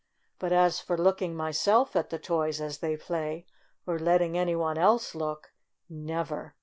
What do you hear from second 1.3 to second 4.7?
myself at the toys as they play, or letting any